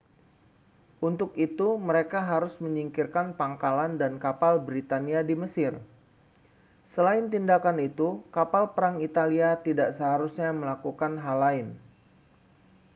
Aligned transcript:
untuk 1.09 1.29
itu 1.45 1.69
mereka 1.87 2.19
harus 2.31 2.53
menyingkirkan 2.63 3.27
pangkalan 3.39 3.91
dan 4.01 4.13
kapal 4.23 4.53
britania 4.67 5.21
di 5.29 5.35
mesir 5.41 5.73
selain 6.93 7.25
tindakan 7.33 7.77
itu 7.89 8.07
kapal 8.35 8.63
perang 8.73 8.95
italia 9.07 9.49
tidak 9.67 9.89
seharusnya 9.97 10.49
melakukan 10.61 11.13
hal 11.23 11.37
lain 11.45 11.67